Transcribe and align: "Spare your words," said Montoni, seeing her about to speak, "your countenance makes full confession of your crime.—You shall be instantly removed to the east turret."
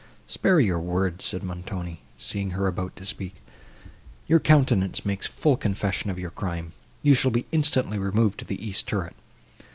"Spare 0.25 0.59
your 0.59 0.79
words," 0.79 1.23
said 1.23 1.43
Montoni, 1.43 2.01
seeing 2.17 2.49
her 2.57 2.65
about 2.65 2.95
to 2.95 3.05
speak, 3.05 3.35
"your 4.25 4.39
countenance 4.39 5.05
makes 5.05 5.27
full 5.27 5.55
confession 5.57 6.09
of 6.09 6.17
your 6.17 6.31
crime.—You 6.31 7.13
shall 7.13 7.29
be 7.29 7.45
instantly 7.51 7.99
removed 7.99 8.39
to 8.39 8.45
the 8.45 8.67
east 8.67 8.87
turret." 8.87 9.15